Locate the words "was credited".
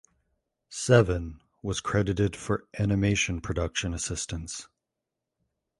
1.61-2.35